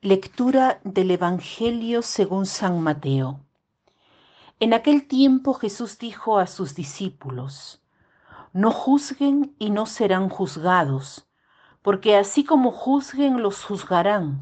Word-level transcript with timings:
Lectura 0.00 0.78
del 0.84 1.10
Evangelio 1.10 2.02
según 2.02 2.46
San 2.46 2.80
Mateo. 2.80 3.40
En 4.60 4.72
aquel 4.72 5.08
tiempo 5.08 5.54
Jesús 5.54 5.98
dijo 5.98 6.38
a 6.38 6.46
sus 6.46 6.76
discípulos, 6.76 7.82
No 8.52 8.70
juzguen 8.70 9.56
y 9.58 9.70
no 9.70 9.86
serán 9.86 10.28
juzgados, 10.28 11.26
porque 11.82 12.16
así 12.16 12.44
como 12.44 12.70
juzguen 12.70 13.42
los 13.42 13.64
juzgarán, 13.64 14.40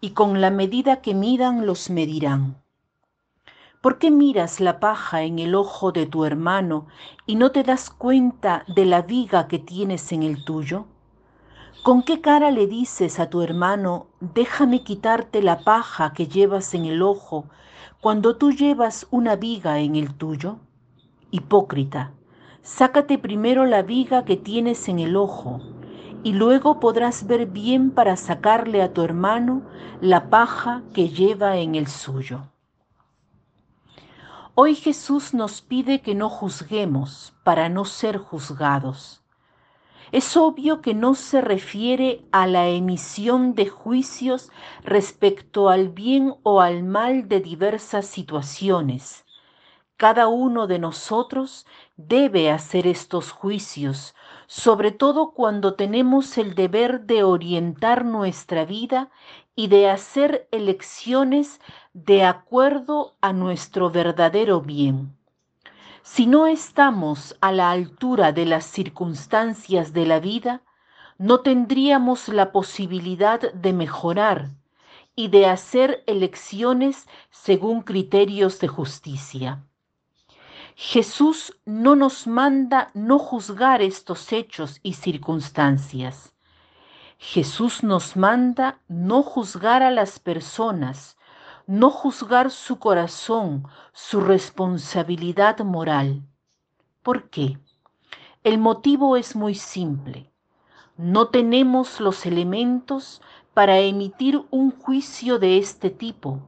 y 0.00 0.12
con 0.12 0.40
la 0.40 0.48
medida 0.48 1.02
que 1.02 1.12
midan 1.12 1.66
los 1.66 1.90
medirán. 1.90 2.62
¿Por 3.82 3.98
qué 3.98 4.10
miras 4.10 4.58
la 4.58 4.80
paja 4.80 5.20
en 5.24 5.38
el 5.38 5.54
ojo 5.54 5.92
de 5.92 6.06
tu 6.06 6.24
hermano 6.24 6.86
y 7.26 7.34
no 7.34 7.50
te 7.50 7.62
das 7.62 7.90
cuenta 7.90 8.64
de 8.74 8.86
la 8.86 9.02
viga 9.02 9.48
que 9.48 9.58
tienes 9.58 10.12
en 10.12 10.22
el 10.22 10.46
tuyo? 10.46 10.86
¿Con 11.84 12.02
qué 12.02 12.22
cara 12.22 12.50
le 12.50 12.66
dices 12.66 13.20
a 13.20 13.28
tu 13.28 13.42
hermano, 13.42 14.06
déjame 14.18 14.82
quitarte 14.84 15.42
la 15.42 15.64
paja 15.64 16.14
que 16.14 16.26
llevas 16.28 16.72
en 16.72 16.86
el 16.86 17.02
ojo 17.02 17.44
cuando 18.00 18.36
tú 18.36 18.52
llevas 18.52 19.06
una 19.10 19.36
viga 19.36 19.80
en 19.80 19.94
el 19.94 20.14
tuyo? 20.14 20.60
Hipócrita, 21.30 22.12
sácate 22.62 23.18
primero 23.18 23.66
la 23.66 23.82
viga 23.82 24.24
que 24.24 24.38
tienes 24.38 24.88
en 24.88 24.98
el 24.98 25.14
ojo 25.14 25.60
y 26.22 26.32
luego 26.32 26.80
podrás 26.80 27.26
ver 27.26 27.44
bien 27.44 27.90
para 27.90 28.16
sacarle 28.16 28.80
a 28.80 28.94
tu 28.94 29.02
hermano 29.02 29.60
la 30.00 30.30
paja 30.30 30.84
que 30.94 31.10
lleva 31.10 31.58
en 31.58 31.74
el 31.74 31.86
suyo. 31.86 32.46
Hoy 34.54 34.74
Jesús 34.74 35.34
nos 35.34 35.60
pide 35.60 36.00
que 36.00 36.14
no 36.14 36.30
juzguemos 36.30 37.34
para 37.44 37.68
no 37.68 37.84
ser 37.84 38.16
juzgados. 38.16 39.23
Es 40.14 40.36
obvio 40.36 40.80
que 40.80 40.94
no 40.94 41.16
se 41.16 41.40
refiere 41.40 42.24
a 42.30 42.46
la 42.46 42.68
emisión 42.68 43.56
de 43.56 43.66
juicios 43.66 44.48
respecto 44.84 45.68
al 45.70 45.88
bien 45.88 46.36
o 46.44 46.60
al 46.60 46.84
mal 46.84 47.26
de 47.28 47.40
diversas 47.40 48.06
situaciones. 48.06 49.24
Cada 49.96 50.28
uno 50.28 50.68
de 50.68 50.78
nosotros 50.78 51.66
debe 51.96 52.52
hacer 52.52 52.86
estos 52.86 53.32
juicios, 53.32 54.14
sobre 54.46 54.92
todo 54.92 55.32
cuando 55.32 55.74
tenemos 55.74 56.38
el 56.38 56.54
deber 56.54 57.00
de 57.00 57.24
orientar 57.24 58.04
nuestra 58.04 58.64
vida 58.64 59.10
y 59.56 59.66
de 59.66 59.90
hacer 59.90 60.46
elecciones 60.52 61.60
de 61.92 62.22
acuerdo 62.22 63.16
a 63.20 63.32
nuestro 63.32 63.90
verdadero 63.90 64.60
bien. 64.60 65.16
Si 66.06 66.26
no 66.26 66.46
estamos 66.46 67.34
a 67.40 67.50
la 67.50 67.70
altura 67.70 68.32
de 68.32 68.44
las 68.44 68.66
circunstancias 68.66 69.94
de 69.94 70.04
la 70.04 70.20
vida, 70.20 70.60
no 71.16 71.40
tendríamos 71.40 72.28
la 72.28 72.52
posibilidad 72.52 73.40
de 73.54 73.72
mejorar 73.72 74.50
y 75.16 75.28
de 75.28 75.46
hacer 75.46 76.04
elecciones 76.06 77.08
según 77.30 77.80
criterios 77.80 78.60
de 78.60 78.68
justicia. 78.68 79.64
Jesús 80.76 81.56
no 81.64 81.96
nos 81.96 82.26
manda 82.26 82.90
no 82.92 83.18
juzgar 83.18 83.80
estos 83.80 84.30
hechos 84.30 84.80
y 84.82 84.92
circunstancias. 84.92 86.34
Jesús 87.16 87.82
nos 87.82 88.14
manda 88.14 88.78
no 88.88 89.22
juzgar 89.22 89.82
a 89.82 89.90
las 89.90 90.18
personas, 90.20 91.16
no 91.66 91.90
juzgar 91.90 92.50
su 92.50 92.78
corazón, 92.78 93.66
su 93.92 94.20
responsabilidad 94.20 95.60
moral. 95.60 96.22
¿Por 97.02 97.30
qué? 97.30 97.58
El 98.42 98.58
motivo 98.58 99.16
es 99.16 99.34
muy 99.34 99.54
simple. 99.54 100.30
No 100.98 101.28
tenemos 101.28 102.00
los 102.00 102.26
elementos 102.26 103.22
para 103.54 103.78
emitir 103.78 104.44
un 104.50 104.70
juicio 104.70 105.38
de 105.38 105.58
este 105.58 105.88
tipo, 105.88 106.40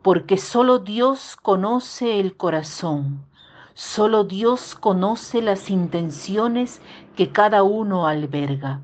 porque 0.00 0.38
solo 0.38 0.78
Dios 0.78 1.36
conoce 1.36 2.18
el 2.18 2.36
corazón, 2.36 3.26
solo 3.74 4.24
Dios 4.24 4.74
conoce 4.74 5.42
las 5.42 5.68
intenciones 5.68 6.80
que 7.14 7.30
cada 7.30 7.62
uno 7.62 8.06
alberga. 8.06 8.80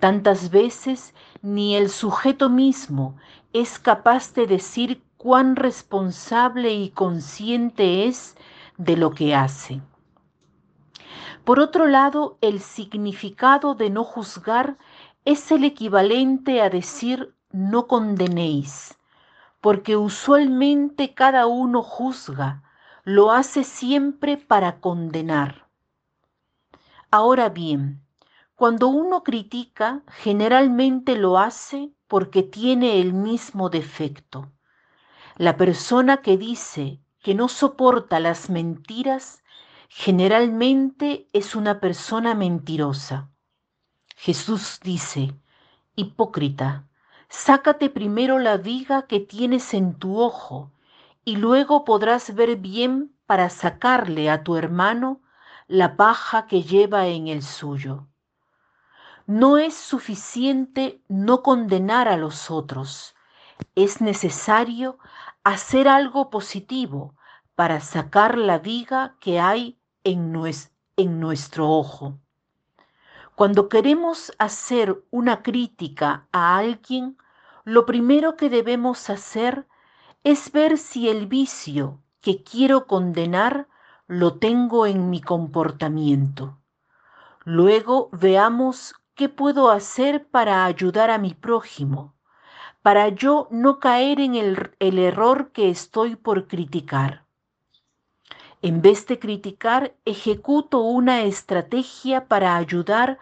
Tantas 0.00 0.50
veces 0.50 1.14
ni 1.42 1.76
el 1.76 1.90
sujeto 1.90 2.48
mismo 2.48 3.16
es 3.52 3.78
capaz 3.78 4.34
de 4.34 4.46
decir 4.46 5.02
cuán 5.16 5.56
responsable 5.56 6.72
y 6.74 6.90
consciente 6.90 8.06
es 8.06 8.36
de 8.76 8.96
lo 8.96 9.10
que 9.10 9.34
hace. 9.34 9.80
Por 11.44 11.60
otro 11.60 11.86
lado, 11.86 12.38
el 12.40 12.60
significado 12.60 13.74
de 13.74 13.90
no 13.90 14.04
juzgar 14.04 14.76
es 15.24 15.50
el 15.50 15.64
equivalente 15.64 16.60
a 16.60 16.70
decir 16.70 17.34
no 17.52 17.86
condenéis, 17.86 18.98
porque 19.60 19.96
usualmente 19.96 21.14
cada 21.14 21.46
uno 21.46 21.82
juzga, 21.82 22.62
lo 23.04 23.32
hace 23.32 23.64
siempre 23.64 24.36
para 24.36 24.80
condenar. 24.80 25.66
Ahora 27.10 27.48
bien, 27.48 28.02
cuando 28.58 28.88
uno 28.88 29.22
critica, 29.22 30.02
generalmente 30.08 31.14
lo 31.14 31.38
hace 31.38 31.92
porque 32.08 32.42
tiene 32.42 33.00
el 33.00 33.12
mismo 33.12 33.70
defecto. 33.70 34.50
La 35.36 35.56
persona 35.56 36.22
que 36.22 36.36
dice 36.36 37.00
que 37.20 37.36
no 37.36 37.46
soporta 37.46 38.18
las 38.18 38.50
mentiras 38.50 39.44
generalmente 39.88 41.28
es 41.32 41.54
una 41.54 41.78
persona 41.78 42.34
mentirosa. 42.34 43.30
Jesús 44.16 44.80
dice, 44.82 45.36
hipócrita, 45.94 46.88
sácate 47.28 47.90
primero 47.90 48.40
la 48.40 48.56
viga 48.56 49.06
que 49.06 49.20
tienes 49.20 49.72
en 49.72 49.94
tu 50.00 50.18
ojo 50.18 50.72
y 51.24 51.36
luego 51.36 51.84
podrás 51.84 52.34
ver 52.34 52.56
bien 52.56 53.16
para 53.24 53.50
sacarle 53.50 54.28
a 54.28 54.42
tu 54.42 54.56
hermano 54.56 55.20
la 55.68 55.96
paja 55.96 56.48
que 56.48 56.64
lleva 56.64 57.06
en 57.06 57.28
el 57.28 57.44
suyo. 57.44 58.08
No 59.28 59.58
es 59.58 59.74
suficiente 59.74 61.02
no 61.06 61.42
condenar 61.42 62.08
a 62.08 62.16
los 62.16 62.50
otros, 62.50 63.14
es 63.74 64.00
necesario 64.00 64.98
hacer 65.44 65.86
algo 65.86 66.30
positivo 66.30 67.14
para 67.54 67.80
sacar 67.80 68.38
la 68.38 68.58
viga 68.58 69.16
que 69.20 69.38
hay 69.38 69.78
en, 70.02 70.32
en 70.96 71.20
nuestro 71.20 71.68
ojo. 71.68 72.18
Cuando 73.34 73.68
queremos 73.68 74.32
hacer 74.38 75.04
una 75.10 75.42
crítica 75.42 76.26
a 76.32 76.56
alguien, 76.56 77.18
lo 77.64 77.84
primero 77.84 78.34
que 78.34 78.48
debemos 78.48 79.10
hacer 79.10 79.68
es 80.24 80.50
ver 80.52 80.78
si 80.78 81.10
el 81.10 81.26
vicio 81.26 82.00
que 82.22 82.42
quiero 82.42 82.86
condenar 82.86 83.68
lo 84.06 84.38
tengo 84.38 84.86
en 84.86 85.10
mi 85.10 85.20
comportamiento. 85.20 86.56
Luego 87.44 88.08
veamos 88.12 88.94
¿Qué 89.18 89.28
puedo 89.28 89.72
hacer 89.72 90.28
para 90.28 90.64
ayudar 90.64 91.10
a 91.10 91.18
mi 91.18 91.34
prójimo? 91.34 92.14
Para 92.82 93.08
yo 93.08 93.48
no 93.50 93.80
caer 93.80 94.20
en 94.20 94.36
el, 94.36 94.76
el 94.78 95.00
error 95.00 95.50
que 95.50 95.70
estoy 95.70 96.14
por 96.14 96.46
criticar. 96.46 97.24
En 98.62 98.80
vez 98.80 99.08
de 99.08 99.18
criticar, 99.18 99.92
ejecuto 100.04 100.82
una 100.82 101.22
estrategia 101.22 102.28
para 102.28 102.54
ayudar 102.54 103.18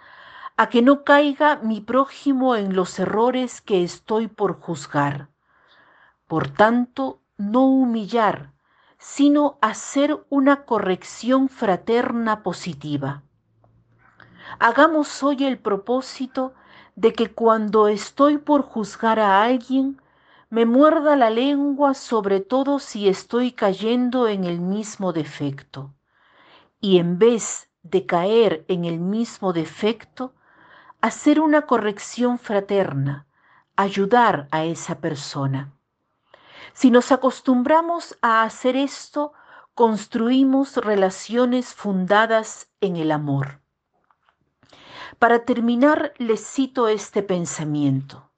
a 0.59 0.69
que 0.69 0.83
no 0.83 1.03
caiga 1.03 1.61
mi 1.63 1.81
prójimo 1.81 2.57
en 2.57 2.77
los 2.77 2.99
errores 2.99 3.63
que 3.63 3.83
estoy 3.83 4.29
por 4.29 4.61
juzgar. 4.61 5.31
Por 6.27 6.49
tanto, 6.49 7.23
no 7.39 7.63
humillar, 7.63 8.53
sino 8.99 9.57
hacer 9.63 10.27
una 10.29 10.67
corrección 10.67 11.49
fraterna 11.49 12.43
positiva. 12.43 13.23
Hagamos 14.59 15.23
hoy 15.23 15.45
el 15.45 15.59
propósito 15.59 16.55
de 16.95 17.13
que 17.13 17.33
cuando 17.33 17.89
estoy 17.89 18.39
por 18.39 18.63
juzgar 18.63 19.19
a 19.19 19.43
alguien, 19.43 20.01
me 20.49 20.65
muerda 20.65 21.17
la 21.17 21.31
lengua 21.31 21.95
sobre 21.95 22.41
todo 22.41 22.79
si 22.79 23.09
estoy 23.09 23.53
cayendo 23.53 24.29
en 24.29 24.45
el 24.45 24.61
mismo 24.61 25.13
defecto. 25.13 25.93
Y 26.81 26.99
en 26.99 27.19
vez 27.19 27.69
de 27.83 28.07
caer 28.07 28.65
en 28.69 28.85
el 28.85 28.99
mismo 28.99 29.53
defecto, 29.53 30.35
hacer 31.01 31.41
una 31.41 31.63
corrección 31.63 32.39
fraterna, 32.39 33.27
ayudar 33.77 34.49
a 34.51 34.65
esa 34.65 35.01
persona. 35.01 35.73
Si 36.73 36.91
nos 36.91 37.13
acostumbramos 37.13 38.17
a 38.23 38.43
hacer 38.43 38.77
esto, 38.77 39.33
construimos 39.75 40.77
relaciones 40.77 41.75
fundadas 41.75 42.71
en 42.81 42.97
el 42.97 43.13
amor. 43.13 43.61
Para 45.19 45.45
terminar, 45.45 46.13
les 46.19 46.47
cito 46.47 46.89
este 46.89 47.23
pensamiento. 47.23 48.31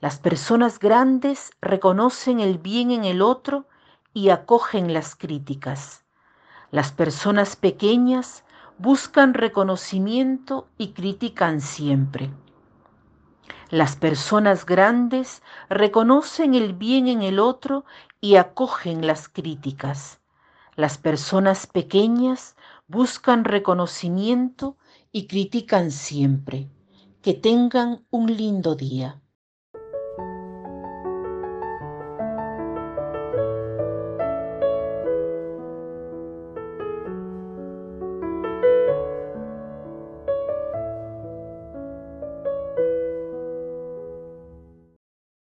Las 0.00 0.18
personas 0.18 0.78
grandes 0.78 1.52
reconocen 1.60 2.40
el 2.40 2.58
bien 2.58 2.90
en 2.90 3.04
el 3.04 3.22
otro 3.22 3.66
y 4.12 4.30
acogen 4.30 4.92
las 4.92 5.14
críticas. 5.14 6.04
Las 6.70 6.92
personas 6.92 7.54
pequeñas 7.54 8.44
buscan 8.78 9.34
reconocimiento 9.34 10.66
y 10.76 10.92
critican 10.92 11.60
siempre. 11.60 12.30
Las 13.70 13.96
personas 13.96 14.66
grandes 14.66 15.42
reconocen 15.68 16.54
el 16.54 16.74
bien 16.74 17.08
en 17.08 17.22
el 17.22 17.38
otro 17.38 17.84
y 18.20 18.36
acogen 18.36 19.06
las 19.06 19.28
críticas. 19.28 20.20
Las 20.74 20.98
personas 20.98 21.66
pequeñas 21.66 22.56
buscan 22.86 23.44
reconocimiento 23.44 24.76
y 25.10 25.26
critican 25.26 25.90
siempre. 25.90 26.70
Que 27.22 27.34
tengan 27.34 28.04
un 28.10 28.36
lindo 28.36 28.74
día. 28.74 29.21